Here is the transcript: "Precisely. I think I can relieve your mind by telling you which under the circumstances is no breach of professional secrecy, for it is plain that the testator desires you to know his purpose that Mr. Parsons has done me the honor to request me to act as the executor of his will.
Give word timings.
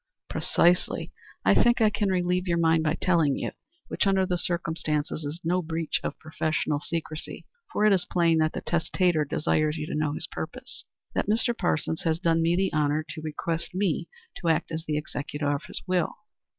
"Precisely. 0.29 1.13
I 1.45 1.53
think 1.53 1.79
I 1.79 1.91
can 1.91 2.09
relieve 2.09 2.47
your 2.47 2.57
mind 2.57 2.81
by 2.83 2.95
telling 2.95 3.37
you 3.37 3.51
which 3.87 4.07
under 4.07 4.25
the 4.25 4.35
circumstances 4.35 5.23
is 5.23 5.39
no 5.43 5.61
breach 5.61 5.99
of 6.03 6.17
professional 6.17 6.79
secrecy, 6.79 7.45
for 7.71 7.85
it 7.85 7.93
is 7.93 8.03
plain 8.03 8.39
that 8.39 8.53
the 8.53 8.61
testator 8.61 9.23
desires 9.25 9.77
you 9.77 9.85
to 9.85 9.93
know 9.93 10.13
his 10.13 10.25
purpose 10.25 10.85
that 11.13 11.27
Mr. 11.29 11.55
Parsons 11.55 12.01
has 12.01 12.17
done 12.17 12.41
me 12.41 12.55
the 12.55 12.73
honor 12.73 13.05
to 13.09 13.21
request 13.21 13.75
me 13.75 14.09
to 14.37 14.47
act 14.47 14.71
as 14.71 14.85
the 14.85 14.97
executor 14.97 15.51
of 15.55 15.65
his 15.65 15.83
will. 15.85 16.15